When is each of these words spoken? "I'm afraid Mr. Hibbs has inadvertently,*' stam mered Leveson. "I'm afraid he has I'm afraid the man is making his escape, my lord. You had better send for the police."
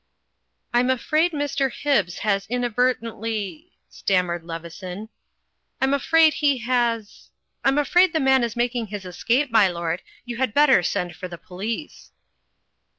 "I'm 0.73 0.89
afraid 0.89 1.31
Mr. 1.31 1.71
Hibbs 1.71 2.17
has 2.25 2.47
inadvertently,*' 2.47 3.73
stam 3.87 4.25
mered 4.25 4.39
Leveson. 4.43 5.09
"I'm 5.79 5.93
afraid 5.93 6.33
he 6.33 6.57
has 6.57 7.29
I'm 7.63 7.77
afraid 7.77 8.11
the 8.11 8.19
man 8.19 8.43
is 8.43 8.55
making 8.55 8.87
his 8.87 9.05
escape, 9.05 9.51
my 9.51 9.67
lord. 9.67 10.01
You 10.25 10.37
had 10.37 10.55
better 10.55 10.81
send 10.81 11.15
for 11.15 11.27
the 11.27 11.37
police." 11.37 12.09